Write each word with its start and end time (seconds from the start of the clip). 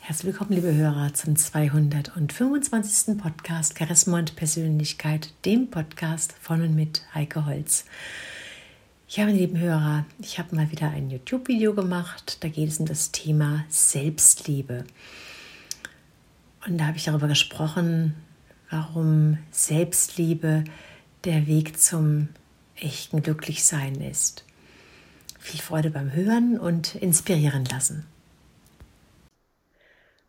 Herzlich 0.00 0.32
willkommen, 0.32 0.54
liebe 0.54 0.74
Hörer, 0.74 1.14
zum 1.14 1.36
225. 1.36 3.16
Podcast 3.16 3.78
Charisma 3.78 4.18
und 4.18 4.34
Persönlichkeit, 4.34 5.32
dem 5.44 5.70
Podcast 5.70 6.34
von 6.40 6.62
und 6.62 6.74
mit 6.74 7.04
Heike 7.14 7.46
Holz. 7.46 7.84
Ja, 9.08 9.24
meine 9.24 9.38
lieben 9.38 9.56
Hörer, 9.56 10.04
ich 10.18 10.40
habe 10.40 10.56
mal 10.56 10.72
wieder 10.72 10.90
ein 10.90 11.10
YouTube-Video 11.10 11.74
gemacht. 11.74 12.38
Da 12.40 12.48
geht 12.48 12.70
es 12.70 12.80
um 12.80 12.86
das 12.86 13.12
Thema 13.12 13.64
Selbstliebe. 13.68 14.84
Und 16.66 16.78
da 16.78 16.86
habe 16.86 16.96
ich 16.96 17.04
darüber 17.04 17.28
gesprochen, 17.28 18.16
warum 18.68 19.38
Selbstliebe 19.52 20.64
der 21.22 21.46
Weg 21.46 21.78
zum 21.78 22.30
echten 22.74 23.22
Glücklichsein 23.22 24.00
ist. 24.00 24.44
Viel 25.38 25.60
Freude 25.60 25.90
beim 25.90 26.12
Hören 26.12 26.58
und 26.58 26.96
inspirieren 26.96 27.64
lassen. 27.66 28.06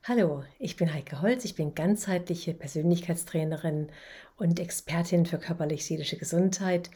Hallo, 0.05 0.43
ich 0.59 0.75
bin 0.75 0.93
Heike 0.93 1.21
Holz, 1.21 1.45
ich 1.45 1.55
bin 1.55 1.75
ganzheitliche 1.75 2.53
Persönlichkeitstrainerin 2.53 3.88
und 4.35 4.59
Expertin 4.59 5.26
für 5.26 5.38
körperlich-seelische 5.38 6.17
Gesundheit. 6.17 6.91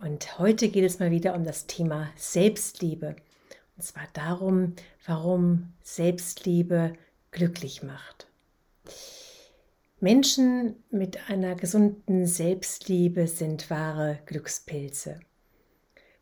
Und 0.00 0.38
heute 0.38 0.70
geht 0.70 0.84
es 0.84 0.98
mal 0.98 1.10
wieder 1.10 1.34
um 1.34 1.44
das 1.44 1.66
Thema 1.66 2.10
Selbstliebe. 2.16 3.14
Und 3.76 3.82
zwar 3.82 4.08
darum, 4.14 4.74
warum 5.04 5.74
Selbstliebe 5.82 6.94
glücklich 7.30 7.82
macht. 7.82 8.26
Menschen 10.00 10.76
mit 10.90 11.28
einer 11.28 11.54
gesunden 11.56 12.26
Selbstliebe 12.26 13.26
sind 13.26 13.68
wahre 13.68 14.18
Glückspilze. 14.24 15.20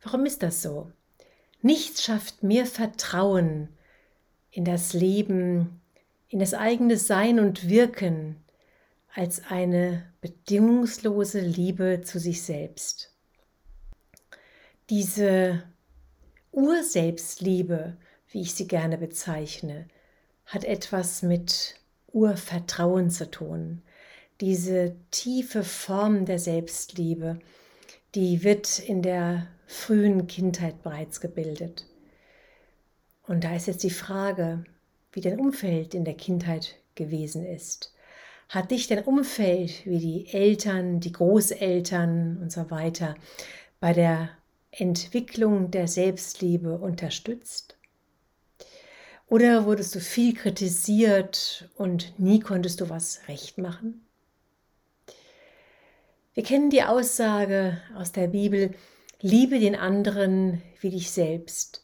Warum 0.03 0.25
ist 0.25 0.43
das 0.43 0.61
so? 0.61 0.91
Nichts 1.61 2.03
schafft 2.03 2.43
mehr 2.43 2.65
Vertrauen 2.65 3.69
in 4.51 4.65
das 4.65 4.91
Leben, 4.91 5.79
in 6.29 6.39
das 6.39 6.53
eigene 6.53 6.97
Sein 6.97 7.39
und 7.39 7.67
Wirken 7.67 8.37
als 9.13 9.41
eine 9.49 10.05
bedingungslose 10.21 11.39
Liebe 11.39 12.01
zu 12.03 12.19
sich 12.19 12.43
selbst. 12.43 13.13
Diese 14.89 15.63
Urselbstliebe, 16.51 17.97
wie 18.29 18.41
ich 18.41 18.53
sie 18.53 18.67
gerne 18.67 18.97
bezeichne, 18.97 19.87
hat 20.45 20.63
etwas 20.63 21.21
mit 21.21 21.75
Urvertrauen 22.11 23.09
zu 23.09 23.29
tun. 23.29 23.81
Diese 24.41 24.95
tiefe 25.11 25.63
Form 25.63 26.25
der 26.25 26.39
Selbstliebe, 26.39 27.39
die 28.15 28.43
wird 28.43 28.79
in 28.79 29.01
der 29.01 29.47
frühen 29.67 30.27
Kindheit 30.27 30.81
bereits 30.81 31.21
gebildet. 31.21 31.85
Und 33.27 33.43
da 33.43 33.55
ist 33.55 33.67
jetzt 33.67 33.83
die 33.83 33.91
Frage, 33.91 34.63
wie 35.11 35.21
dein 35.21 35.39
Umfeld 35.39 35.93
in 35.93 36.05
der 36.05 36.15
Kindheit 36.15 36.75
gewesen 36.95 37.45
ist. 37.45 37.93
Hat 38.49 38.71
dich 38.71 38.87
dein 38.87 39.03
Umfeld, 39.03 39.85
wie 39.85 39.99
die 39.99 40.33
Eltern, 40.33 40.99
die 40.99 41.11
Großeltern 41.11 42.37
und 42.41 42.51
so 42.51 42.71
weiter, 42.71 43.15
bei 43.79 43.93
der 43.93 44.29
Entwicklung 44.71 45.71
der 45.71 45.87
Selbstliebe 45.87 46.77
unterstützt? 46.77 47.77
Oder 49.27 49.65
wurdest 49.65 49.93
du 49.93 49.99
viel 49.99 50.33
kritisiert 50.33 51.69
und 51.75 52.17
nie 52.17 52.39
konntest 52.39 52.81
du 52.81 52.89
was 52.89 53.21
recht 53.27 53.59
machen? 53.59 54.05
Wir 56.33 56.43
kennen 56.43 56.69
die 56.71 56.83
Aussage 56.83 57.79
aus 57.95 58.11
der 58.11 58.27
Bibel, 58.27 58.73
liebe 59.21 59.59
den 59.59 59.75
anderen 59.75 60.61
wie 60.79 60.89
dich 60.89 61.11
selbst. 61.11 61.83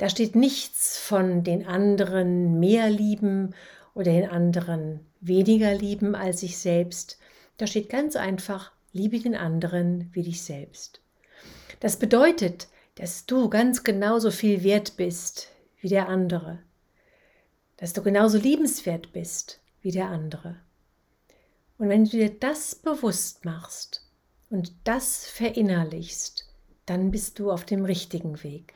Da 0.00 0.08
steht 0.08 0.34
nichts 0.34 0.96
von 0.96 1.44
den 1.44 1.66
anderen 1.66 2.58
mehr 2.58 2.88
lieben 2.88 3.54
oder 3.92 4.10
den 4.10 4.30
anderen 4.30 5.00
weniger 5.20 5.74
lieben 5.74 6.14
als 6.14 6.40
sich 6.40 6.56
selbst. 6.56 7.18
Da 7.58 7.66
steht 7.66 7.90
ganz 7.90 8.16
einfach, 8.16 8.72
liebe 8.94 9.20
den 9.20 9.34
anderen 9.34 10.08
wie 10.14 10.22
dich 10.22 10.40
selbst. 10.40 11.02
Das 11.80 11.98
bedeutet, 11.98 12.68
dass 12.94 13.26
du 13.26 13.50
ganz 13.50 13.84
genauso 13.84 14.30
viel 14.30 14.62
wert 14.64 14.96
bist 14.96 15.48
wie 15.82 15.88
der 15.88 16.08
andere. 16.08 16.60
Dass 17.76 17.92
du 17.92 18.02
genauso 18.02 18.38
liebenswert 18.38 19.12
bist 19.12 19.60
wie 19.82 19.90
der 19.90 20.06
andere. 20.06 20.56
Und 21.76 21.90
wenn 21.90 22.06
du 22.06 22.12
dir 22.12 22.30
das 22.30 22.74
bewusst 22.74 23.44
machst 23.44 24.08
und 24.48 24.72
das 24.84 25.26
verinnerlichst, 25.26 26.48
dann 26.86 27.10
bist 27.10 27.38
du 27.38 27.52
auf 27.52 27.66
dem 27.66 27.84
richtigen 27.84 28.42
Weg. 28.42 28.72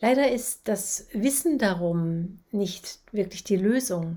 Leider 0.00 0.30
ist 0.30 0.62
das 0.64 1.06
Wissen 1.12 1.58
darum 1.58 2.40
nicht 2.50 3.00
wirklich 3.12 3.44
die 3.44 3.56
Lösung. 3.56 4.16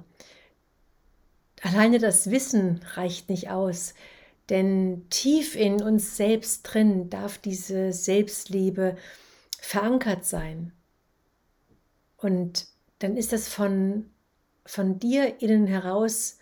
Alleine 1.61 1.99
das 1.99 2.31
Wissen 2.31 2.81
reicht 2.95 3.29
nicht 3.29 3.49
aus, 3.49 3.93
denn 4.49 5.05
tief 5.09 5.55
in 5.55 5.81
uns 5.81 6.15
selbst 6.15 6.63
drin 6.63 7.09
darf 7.09 7.37
diese 7.37 7.91
Selbstliebe 7.91 8.97
verankert 9.59 10.25
sein. 10.25 10.71
Und 12.17 12.67
dann 12.99 13.17
ist 13.17 13.33
das 13.33 13.49
von, 13.49 14.09
von 14.65 14.99
dir 14.99 15.41
innen 15.41 15.67
heraus 15.67 16.37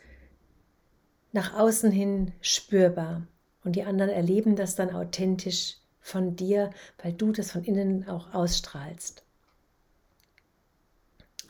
nach 1.31 1.55
außen 1.57 1.91
hin 1.91 2.33
spürbar. 2.41 3.25
Und 3.63 3.75
die 3.75 3.83
anderen 3.83 4.11
erleben 4.11 4.55
das 4.55 4.75
dann 4.75 4.91
authentisch 4.91 5.77
von 5.99 6.35
dir, 6.35 6.71
weil 7.01 7.13
du 7.13 7.31
das 7.31 7.51
von 7.51 7.63
innen 7.63 8.07
auch 8.07 8.33
ausstrahlst. 8.33 9.23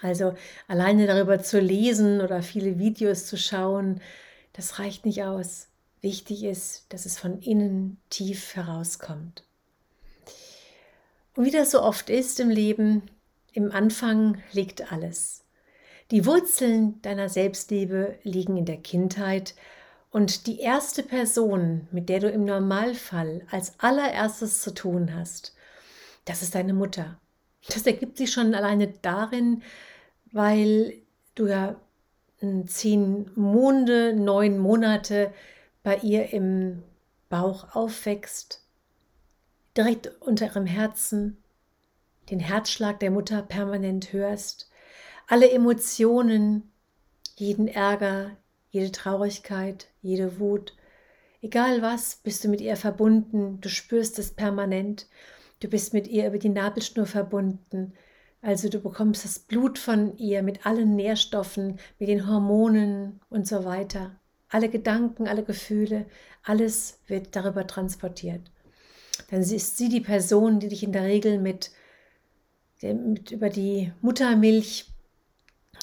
Also 0.02 0.36
alleine 0.68 1.08
darüber 1.08 1.42
zu 1.42 1.60
lesen 1.60 2.22
oder 2.22 2.42
viele 2.42 2.80
Videos 2.80 3.26
zu 3.26 3.38
schauen, 3.38 4.02
das 4.54 4.80
reicht 4.80 5.06
nicht 5.06 5.24
aus. 5.24 5.68
Wichtig 6.02 6.44
ist, 6.44 6.86
dass 6.90 7.06
es 7.06 7.20
von 7.20 7.40
innen 7.40 7.98
tief 8.10 8.56
herauskommt. 8.56 9.44
Und 11.36 11.46
wie 11.46 11.52
das 11.52 11.72
so 11.72 11.82
oft 11.82 12.10
ist 12.10 12.40
im 12.40 12.50
Leben, 12.50 13.04
im 13.54 13.72
Anfang 13.72 14.42
liegt 14.52 14.92
alles. 14.92 15.44
Die 16.10 16.26
Wurzeln 16.26 17.02
deiner 17.04 17.30
Selbstliebe 17.30 18.18
liegen 18.24 18.58
in 18.58 18.66
der 18.66 18.78
Kindheit 18.78 19.56
und 20.10 20.48
die 20.48 20.60
erste 20.60 21.04
Person, 21.04 21.88
mit 21.92 22.10
der 22.10 22.20
du 22.20 22.30
im 22.30 22.44
Normalfall 22.44 23.46
als 23.50 23.80
allererstes 23.80 24.62
zu 24.62 24.74
tun 24.74 25.16
hast, 25.16 25.56
das 26.26 26.42
ist 26.42 26.56
deine 26.56 26.74
Mutter. 26.74 27.18
Das 27.68 27.86
ergibt 27.86 28.18
sich 28.18 28.32
schon 28.32 28.54
alleine 28.54 28.88
darin, 29.02 29.64
weil 30.32 30.94
du 31.36 31.48
ja 31.48 31.80
zehn 32.66 33.30
Monde, 33.36 34.14
neun 34.14 34.58
Monate 34.58 35.32
bei 35.84 35.98
ihr 35.98 36.34
im 36.34 36.84
Bauch 37.30 37.76
aufwächst, 37.76 38.66
direkt 39.78 40.12
unter 40.22 40.48
ihrem 40.48 40.66
Herzen, 40.66 41.38
den 42.30 42.40
Herzschlag 42.40 43.00
der 43.00 43.12
Mutter 43.12 43.42
permanent 43.42 44.14
hörst, 44.14 44.70
alle 45.28 45.52
Emotionen, 45.52 46.72
jeden 47.36 47.68
Ärger, 47.68 48.38
jede 48.70 48.92
Traurigkeit, 48.92 49.88
jede 50.02 50.40
Wut, 50.40 50.76
egal 51.42 51.82
was, 51.82 52.18
bist 52.18 52.44
du 52.44 52.50
mit 52.50 52.62
ihr 52.62 52.76
verbunden, 52.76 53.60
du 53.62 53.70
spürst 53.70 54.20
es 54.20 54.32
permanent, 54.32 55.08
du 55.60 55.68
bist 55.68 55.94
mit 55.94 56.08
ihr 56.08 56.28
über 56.28 56.38
die 56.38 56.50
Nabelschnur 56.50 57.06
verbunden, 57.06 57.94
also 58.42 58.70
du 58.70 58.80
bekommst 58.80 59.24
das 59.24 59.40
Blut 59.40 59.78
von 59.78 60.18
ihr 60.18 60.42
mit 60.42 60.66
allen 60.66 60.96
Nährstoffen, 60.96 61.80
mit 62.00 62.10
den 62.10 62.28
Hormonen 62.28 63.20
und 63.30 63.48
so 63.48 63.66
weiter. 63.66 64.16
Alle 64.50 64.70
Gedanken, 64.70 65.28
alle 65.28 65.44
Gefühle, 65.44 66.06
alles 66.44 67.00
wird 67.08 67.36
darüber 67.36 67.68
transportiert. 67.68 68.52
Dann 69.30 69.42
ist 69.42 69.78
sie 69.78 69.90
die 69.90 70.02
Person, 70.02 70.60
die 70.60 70.70
dich 70.70 70.84
in 70.84 70.92
der 70.92 71.04
Regel 71.04 71.40
mit, 71.40 71.72
mit 72.82 73.32
über 73.32 73.50
die 73.50 73.94
Muttermilch 74.02 74.92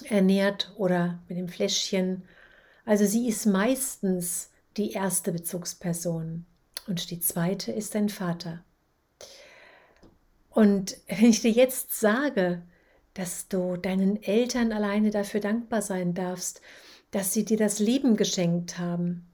ernährt 0.08 0.72
oder 0.76 1.20
mit 1.28 1.38
dem 1.38 1.48
Fläschchen. 1.48 2.24
Also 2.84 3.06
sie 3.06 3.28
ist 3.28 3.46
meistens 3.46 4.50
die 4.76 4.92
erste 4.92 5.30
Bezugsperson 5.30 6.44
und 6.88 7.10
die 7.10 7.20
zweite 7.20 7.70
ist 7.70 7.94
dein 7.94 8.08
Vater. 8.08 8.64
Und 10.58 10.96
wenn 11.06 11.26
ich 11.26 11.40
dir 11.40 11.52
jetzt 11.52 12.00
sage, 12.00 12.62
dass 13.14 13.46
du 13.46 13.76
deinen 13.76 14.20
Eltern 14.24 14.72
alleine 14.72 15.12
dafür 15.12 15.38
dankbar 15.38 15.82
sein 15.82 16.14
darfst, 16.14 16.62
dass 17.12 17.32
sie 17.32 17.44
dir 17.44 17.56
das 17.56 17.78
Leben 17.78 18.16
geschenkt 18.16 18.76
haben, 18.76 19.24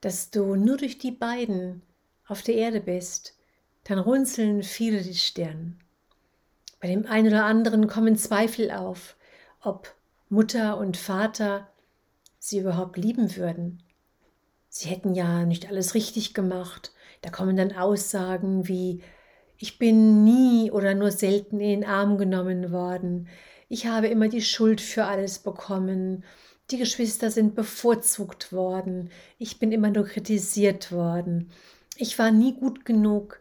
dass 0.00 0.30
du 0.30 0.54
nur 0.54 0.78
durch 0.78 0.96
die 0.96 1.10
beiden 1.10 1.82
auf 2.26 2.40
der 2.40 2.54
Erde 2.54 2.80
bist, 2.80 3.36
dann 3.84 3.98
runzeln 3.98 4.62
viele 4.62 5.02
die 5.02 5.16
Stirn. 5.16 5.78
Bei 6.80 6.88
dem 6.88 7.04
einen 7.04 7.26
oder 7.26 7.44
anderen 7.44 7.86
kommen 7.86 8.16
Zweifel 8.16 8.70
auf, 8.70 9.16
ob 9.60 9.94
Mutter 10.30 10.78
und 10.78 10.96
Vater 10.96 11.68
sie 12.38 12.60
überhaupt 12.60 12.96
lieben 12.96 13.36
würden. 13.36 13.82
Sie 14.70 14.88
hätten 14.88 15.14
ja 15.14 15.44
nicht 15.44 15.68
alles 15.68 15.92
richtig 15.92 16.32
gemacht. 16.32 16.92
Da 17.20 17.28
kommen 17.28 17.58
dann 17.58 17.76
Aussagen 17.76 18.66
wie, 18.66 19.02
ich 19.58 19.78
bin 19.78 20.24
nie 20.24 20.70
oder 20.70 20.94
nur 20.94 21.10
selten 21.10 21.60
in 21.60 21.80
den 21.80 21.84
Arm 21.88 22.18
genommen 22.18 22.72
worden. 22.72 23.28
ich 23.68 23.86
habe 23.86 24.06
immer 24.08 24.28
die 24.28 24.42
Schuld 24.42 24.80
für 24.80 25.04
alles 25.04 25.40
bekommen, 25.40 26.24
die 26.70 26.78
Geschwister 26.78 27.30
sind 27.30 27.54
bevorzugt 27.54 28.52
worden, 28.52 29.10
ich 29.38 29.58
bin 29.58 29.72
immer 29.72 29.90
nur 29.90 30.04
kritisiert 30.04 30.92
worden, 30.92 31.50
ich 31.96 32.18
war 32.18 32.30
nie 32.30 32.54
gut 32.54 32.84
genug 32.84 33.40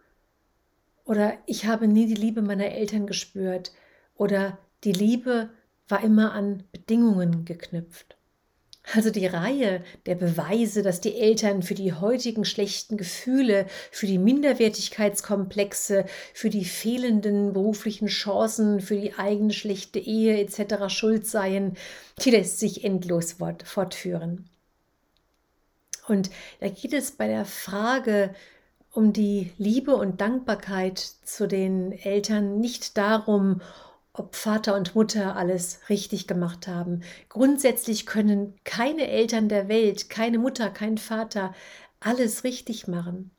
oder 1.06 1.34
ich 1.46 1.66
habe 1.66 1.88
nie 1.88 2.08
die 2.08 2.16
Liebe 2.16 2.42
meiner 2.42 2.72
Eltern 2.72 3.08
gespürt 3.08 3.72
oder 4.16 4.58
die 4.84 4.94
Liebe 4.94 5.50
war 5.88 6.04
immer 6.04 6.34
an 6.34 6.64
Bedingungen 6.72 7.46
geknüpft. 7.46 8.15
Also 8.94 9.10
die 9.10 9.26
Reihe 9.26 9.84
der 10.06 10.16
Beweise, 10.16 10.84
dass 10.84 11.02
die 11.02 11.16
Eltern 11.16 11.64
für 11.64 11.74
die 11.74 11.94
heutigen 11.94 12.46
schlechten 12.46 12.98
Gefühle, 12.98 13.66
für 13.92 14.06
die 14.06 14.20
Minderwertigkeitskomplexe, 14.20 16.06
für 16.34 16.50
die 16.50 16.66
fehlenden 16.66 17.54
beruflichen 17.54 18.08
Chancen, 18.08 18.82
für 18.82 18.96
die 18.96 19.16
eigene 19.16 19.54
schlechte 19.54 20.00
Ehe 20.00 20.40
etc. 20.40 20.90
schuld 20.90 21.26
seien, 21.26 21.78
die 22.22 22.30
lässt 22.30 22.60
sich 22.60 22.84
endlos 22.84 23.38
fortführen. 23.64 24.50
Und 26.08 26.30
da 26.60 26.70
geht 26.70 26.94
es 26.94 27.12
bei 27.12 27.28
der 27.28 27.46
Frage 27.46 28.36
um 28.92 29.12
die 29.12 29.52
Liebe 29.58 29.96
und 29.96 30.22
Dankbarkeit 30.22 31.00
zu 31.00 31.48
den 31.48 31.92
Eltern 31.92 32.60
nicht 32.60 32.98
darum, 32.98 33.62
ob 34.18 34.36
Vater 34.36 34.76
und 34.76 34.96
Mutter 34.96 35.36
alles 35.36 35.80
richtig 35.90 36.28
gemacht 36.28 36.68
haben. 36.68 37.02
Grundsätzlich 37.30 38.06
können 38.06 38.56
keine 38.64 39.08
Eltern 39.08 39.50
der 39.50 39.68
Welt, 39.68 40.10
keine 40.10 40.40
Mutter, 40.40 40.70
kein 40.70 40.98
Vater 40.98 41.54
alles 42.00 42.44
richtig 42.44 42.88
machen. 42.88 43.32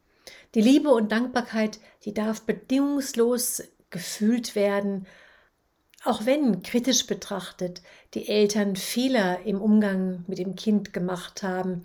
Die 0.55 0.61
Liebe 0.61 0.91
und 0.91 1.13
Dankbarkeit, 1.13 1.81
die 2.05 2.15
darf 2.15 2.43
bedingungslos 2.43 3.63
gefühlt 3.91 4.55
werden, 4.55 5.07
auch 6.05 6.25
wenn 6.27 6.63
kritisch 6.63 7.07
betrachtet 7.07 7.83
die 8.15 8.29
Eltern 8.29 8.77
Fehler 8.77 9.41
im 9.45 9.61
Umgang 9.61 10.25
mit 10.27 10.39
dem 10.39 10.55
Kind 10.55 10.93
gemacht 10.93 11.43
haben 11.43 11.83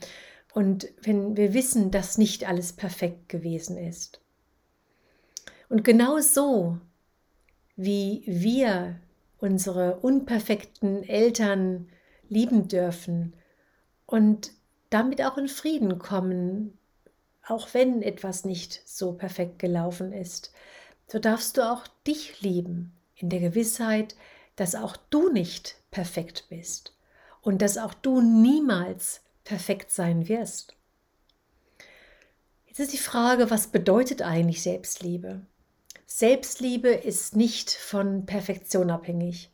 und 0.53 0.89
wenn 1.01 1.37
wir 1.37 1.53
wissen, 1.53 1.91
dass 1.91 2.17
nicht 2.17 2.47
alles 2.47 2.73
perfekt 2.73 3.29
gewesen 3.29 3.77
ist. 3.77 4.19
Und 5.69 5.83
genau 5.83 6.19
so 6.19 6.77
wie 7.83 8.23
wir 8.25 8.99
unsere 9.39 9.97
unperfekten 9.97 11.03
Eltern 11.03 11.89
lieben 12.29 12.67
dürfen 12.67 13.33
und 14.05 14.51
damit 14.91 15.23
auch 15.23 15.37
in 15.37 15.47
Frieden 15.47 15.97
kommen, 15.97 16.77
auch 17.47 17.73
wenn 17.73 18.03
etwas 18.03 18.45
nicht 18.45 18.81
so 18.85 19.13
perfekt 19.13 19.57
gelaufen 19.57 20.13
ist. 20.13 20.53
So 21.07 21.17
darfst 21.17 21.57
du 21.57 21.69
auch 21.69 21.87
dich 22.05 22.41
lieben, 22.41 22.93
in 23.15 23.29
der 23.29 23.39
Gewissheit, 23.39 24.15
dass 24.55 24.75
auch 24.75 24.95
du 25.09 25.29
nicht 25.29 25.75
perfekt 25.89 26.45
bist 26.49 26.95
und 27.41 27.61
dass 27.61 27.77
auch 27.77 27.93
du 27.93 28.21
niemals 28.21 29.21
perfekt 29.43 29.91
sein 29.91 30.27
wirst. 30.27 30.75
Jetzt 32.67 32.79
ist 32.79 32.93
die 32.93 32.97
Frage, 32.97 33.49
was 33.49 33.67
bedeutet 33.67 34.21
eigentlich 34.21 34.61
Selbstliebe? 34.61 35.41
Selbstliebe 36.13 36.89
ist 36.89 37.37
nicht 37.37 37.71
von 37.71 38.25
Perfektion 38.25 38.91
abhängig. 38.91 39.49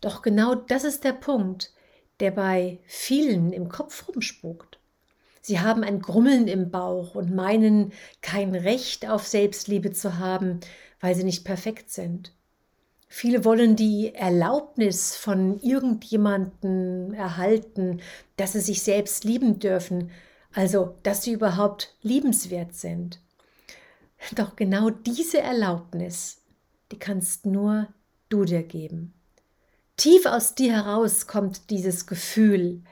Doch 0.00 0.22
genau 0.22 0.56
das 0.56 0.82
ist 0.82 1.04
der 1.04 1.12
Punkt, 1.12 1.72
der 2.18 2.32
bei 2.32 2.80
vielen 2.84 3.52
im 3.52 3.68
Kopf 3.68 4.08
rumspukt. 4.08 4.80
Sie 5.40 5.60
haben 5.60 5.84
ein 5.84 6.02
Grummeln 6.02 6.48
im 6.48 6.70
Bauch 6.72 7.14
und 7.14 7.32
meinen, 7.32 7.92
kein 8.22 8.56
Recht 8.56 9.08
auf 9.08 9.26
Selbstliebe 9.26 9.92
zu 9.92 10.18
haben, 10.18 10.58
weil 10.98 11.14
sie 11.14 11.24
nicht 11.24 11.44
perfekt 11.44 11.90
sind. 11.90 12.34
Viele 13.06 13.44
wollen 13.44 13.76
die 13.76 14.12
Erlaubnis 14.12 15.16
von 15.16 15.60
irgendjemanden 15.60 17.14
erhalten, 17.14 18.00
dass 18.36 18.52
sie 18.52 18.60
sich 18.60 18.82
selbst 18.82 19.22
lieben 19.22 19.60
dürfen, 19.60 20.10
also 20.52 20.96
dass 21.04 21.22
sie 21.22 21.32
überhaupt 21.32 21.94
liebenswert 22.02 22.74
sind. 22.74 23.20
Doch 24.32 24.56
genau 24.56 24.90
diese 24.90 25.40
Erlaubnis, 25.40 26.42
die 26.92 26.98
kannst 26.98 27.46
nur 27.46 27.88
du 28.28 28.44
dir 28.44 28.62
geben. 28.62 29.14
Tief 29.96 30.26
aus 30.26 30.54
dir 30.54 30.72
heraus 30.72 31.26
kommt 31.26 31.70
dieses 31.70 32.06
Gefühl, 32.06 32.82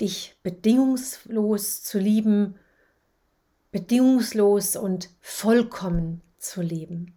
dich 0.00 0.36
bedingungslos 0.42 1.82
zu 1.82 1.98
lieben, 1.98 2.54
bedingungslos 3.70 4.76
und 4.76 5.10
vollkommen 5.20 6.22
zu 6.38 6.62
lieben. 6.62 7.14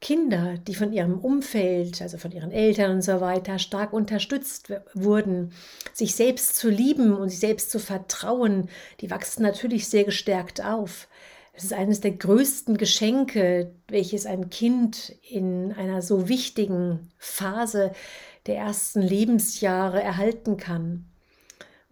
Kinder, 0.00 0.56
die 0.56 0.74
von 0.74 0.92
ihrem 0.92 1.18
Umfeld, 1.18 2.00
also 2.00 2.16
von 2.16 2.32
ihren 2.32 2.52
Eltern 2.52 2.92
und 2.92 3.02
so 3.02 3.20
weiter, 3.20 3.58
stark 3.58 3.92
unterstützt 3.92 4.72
wurden, 4.94 5.52
sich 5.92 6.14
selbst 6.14 6.56
zu 6.56 6.70
lieben 6.70 7.14
und 7.14 7.28
sich 7.28 7.38
selbst 7.38 7.70
zu 7.70 7.78
vertrauen, 7.78 8.70
die 9.00 9.10
wachsen 9.10 9.42
natürlich 9.42 9.88
sehr 9.88 10.04
gestärkt 10.04 10.64
auf. 10.64 11.06
Es 11.52 11.64
ist 11.64 11.72
eines 11.72 12.00
der 12.00 12.12
größten 12.12 12.76
Geschenke, 12.76 13.74
welches 13.88 14.26
ein 14.26 14.50
Kind 14.50 15.14
in 15.28 15.72
einer 15.72 16.00
so 16.00 16.28
wichtigen 16.28 17.10
Phase 17.18 17.92
der 18.46 18.56
ersten 18.56 19.02
Lebensjahre 19.02 20.02
erhalten 20.02 20.56
kann. 20.56 21.06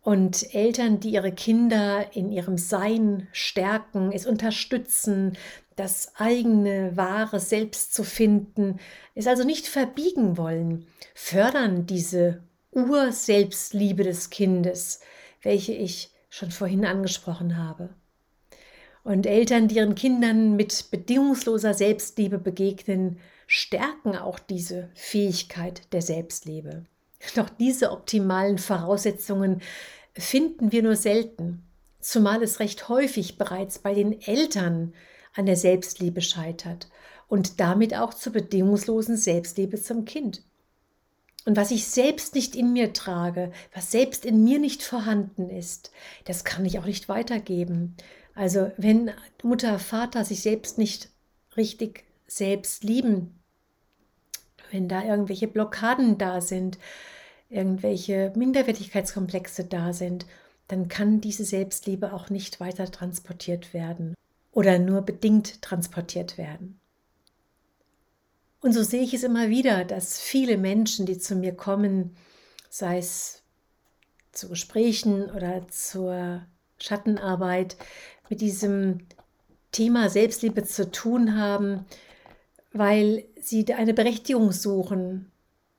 Und 0.00 0.54
Eltern, 0.54 1.00
die 1.00 1.10
ihre 1.10 1.32
Kinder 1.32 2.16
in 2.16 2.30
ihrem 2.30 2.56
Sein 2.56 3.28
stärken, 3.32 4.10
es 4.12 4.26
unterstützen, 4.26 5.36
das 5.76 6.12
eigene 6.16 6.96
wahre 6.96 7.40
Selbst 7.40 7.92
zu 7.92 8.04
finden, 8.04 8.80
es 9.14 9.26
also 9.26 9.44
nicht 9.44 9.66
verbiegen 9.66 10.36
wollen, 10.36 10.86
fördern 11.14 11.86
diese 11.86 12.42
Urselbstliebe 12.72 14.02
des 14.02 14.30
Kindes, 14.30 15.00
welche 15.42 15.72
ich 15.72 16.10
schon 16.30 16.50
vorhin 16.50 16.84
angesprochen 16.84 17.56
habe. 17.56 17.90
Und 19.08 19.24
Eltern, 19.24 19.68
die 19.68 19.76
ihren 19.76 19.94
Kindern 19.94 20.54
mit 20.54 20.90
bedingungsloser 20.90 21.72
Selbstliebe 21.72 22.36
begegnen, 22.36 23.18
stärken 23.46 24.14
auch 24.14 24.38
diese 24.38 24.90
Fähigkeit 24.92 25.80
der 25.94 26.02
Selbstliebe. 26.02 26.84
Doch 27.34 27.48
diese 27.48 27.90
optimalen 27.90 28.58
Voraussetzungen 28.58 29.62
finden 30.12 30.72
wir 30.72 30.82
nur 30.82 30.94
selten, 30.94 31.62
zumal 32.00 32.42
es 32.42 32.60
recht 32.60 32.90
häufig 32.90 33.38
bereits 33.38 33.78
bei 33.78 33.94
den 33.94 34.20
Eltern 34.20 34.92
an 35.34 35.46
der 35.46 35.56
Selbstliebe 35.56 36.20
scheitert 36.20 36.90
und 37.28 37.60
damit 37.60 37.96
auch 37.96 38.12
zur 38.12 38.34
bedingungslosen 38.34 39.16
Selbstliebe 39.16 39.80
zum 39.80 40.04
Kind. 40.04 40.42
Und 41.46 41.56
was 41.56 41.70
ich 41.70 41.86
selbst 41.86 42.34
nicht 42.34 42.54
in 42.54 42.74
mir 42.74 42.92
trage, 42.92 43.52
was 43.72 43.90
selbst 43.90 44.26
in 44.26 44.44
mir 44.44 44.58
nicht 44.58 44.82
vorhanden 44.82 45.48
ist, 45.48 45.92
das 46.26 46.44
kann 46.44 46.66
ich 46.66 46.78
auch 46.78 46.84
nicht 46.84 47.08
weitergeben. 47.08 47.96
Also 48.38 48.70
wenn 48.76 49.10
Mutter, 49.42 49.80
Vater 49.80 50.24
sich 50.24 50.42
selbst 50.42 50.78
nicht 50.78 51.08
richtig 51.56 52.04
selbst 52.28 52.84
lieben, 52.84 53.40
wenn 54.70 54.88
da 54.88 55.02
irgendwelche 55.02 55.48
Blockaden 55.48 56.18
da 56.18 56.40
sind, 56.40 56.78
irgendwelche 57.50 58.32
Minderwertigkeitskomplexe 58.36 59.64
da 59.64 59.92
sind, 59.92 60.24
dann 60.68 60.86
kann 60.86 61.20
diese 61.20 61.44
Selbstliebe 61.44 62.12
auch 62.12 62.30
nicht 62.30 62.60
weiter 62.60 62.88
transportiert 62.92 63.74
werden 63.74 64.14
oder 64.52 64.78
nur 64.78 65.02
bedingt 65.02 65.60
transportiert 65.60 66.38
werden. 66.38 66.78
Und 68.60 68.72
so 68.72 68.84
sehe 68.84 69.02
ich 69.02 69.14
es 69.14 69.24
immer 69.24 69.48
wieder, 69.48 69.84
dass 69.84 70.20
viele 70.20 70.58
Menschen, 70.58 71.06
die 71.06 71.18
zu 71.18 71.34
mir 71.34 71.56
kommen, 71.56 72.14
sei 72.70 72.98
es 72.98 73.42
zu 74.30 74.48
Gesprächen 74.48 75.28
oder 75.28 75.66
zur 75.66 76.46
Schattenarbeit, 76.80 77.76
mit 78.28 78.40
diesem 78.40 79.00
Thema 79.72 80.08
Selbstliebe 80.08 80.64
zu 80.64 80.90
tun 80.90 81.36
haben, 81.36 81.86
weil 82.72 83.24
sie 83.40 83.72
eine 83.72 83.94
Berechtigung 83.94 84.52
suchen 84.52 85.30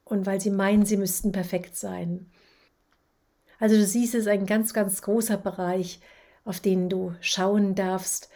und 0.03 0.25
weil 0.25 0.41
sie 0.41 0.51
meinen, 0.51 0.85
sie 0.85 0.97
müssten 0.97 1.31
perfekt 1.31 1.75
sein. 1.75 2.29
Also 3.59 3.75
du 3.75 3.85
siehst, 3.85 4.15
es 4.15 4.21
ist 4.21 4.27
ein 4.27 4.45
ganz, 4.45 4.73
ganz 4.73 5.01
großer 5.01 5.37
Bereich, 5.37 5.99
auf 6.45 6.59
den 6.59 6.89
du 6.89 7.13
schauen 7.19 7.75
darfst, 7.75 8.29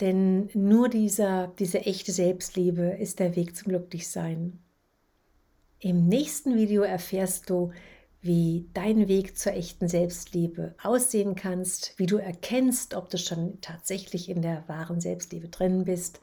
denn 0.00 0.50
nur 0.54 0.88
dieser, 0.88 1.52
diese 1.58 1.80
echte 1.80 2.12
Selbstliebe 2.12 2.82
ist 2.82 3.18
der 3.18 3.36
Weg 3.36 3.56
zum 3.56 3.68
Glücklichsein. 3.68 4.58
Im 5.78 6.06
nächsten 6.06 6.56
Video 6.56 6.82
erfährst 6.82 7.50
du, 7.50 7.72
wie 8.22 8.68
dein 8.72 9.08
Weg 9.08 9.36
zur 9.36 9.52
echten 9.52 9.88
Selbstliebe 9.88 10.74
aussehen 10.80 11.34
kannst, 11.34 11.94
wie 11.98 12.06
du 12.06 12.16
erkennst, 12.16 12.94
ob 12.94 13.10
du 13.10 13.18
schon 13.18 13.60
tatsächlich 13.60 14.28
in 14.28 14.42
der 14.42 14.62
wahren 14.68 15.00
Selbstliebe 15.00 15.48
drin 15.48 15.84
bist 15.84 16.20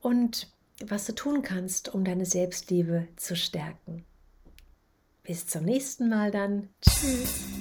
und 0.00 0.48
was 0.84 1.06
du 1.06 1.14
tun 1.14 1.42
kannst, 1.42 1.94
um 1.94 2.04
deine 2.04 2.26
Selbstliebe 2.26 3.06
zu 3.16 3.36
stärken. 3.36 4.04
Bis 5.22 5.46
zum 5.46 5.64
nächsten 5.64 6.08
Mal 6.08 6.32
dann. 6.32 6.68
Tschüss. 6.80 7.51